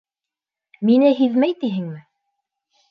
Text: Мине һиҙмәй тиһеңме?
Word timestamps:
Мине 0.91 1.13
һиҙмәй 1.21 1.57
тиһеңме? 1.63 2.05